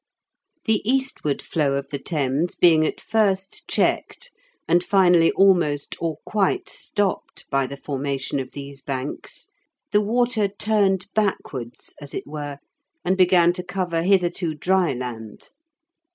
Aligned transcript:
The 0.65 0.81
eastward 0.83 1.43
flow 1.43 1.73
of 1.73 1.89
the 1.91 1.99
Thames 1.99 2.55
being 2.55 2.83
at 2.87 2.99
first 2.99 3.67
checked, 3.67 4.31
and 4.67 4.83
finally 4.83 5.31
almost 5.33 5.95
or 6.01 6.17
quite 6.25 6.69
stopped 6.69 7.45
by 7.51 7.67
the 7.67 7.77
formation 7.77 8.39
of 8.39 8.51
these 8.53 8.81
banks, 8.81 9.49
the 9.91 10.01
water 10.01 10.47
turned 10.47 11.05
backwards 11.13 11.93
as 12.01 12.15
it 12.15 12.25
were, 12.25 12.57
and 13.05 13.15
began 13.15 13.53
to 13.53 13.63
cover 13.63 14.01
hitherto 14.01 14.55
dry 14.55 14.91
land. 14.93 15.49